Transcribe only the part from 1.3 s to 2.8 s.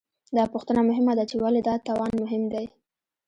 ولې دا توان مهم دی؟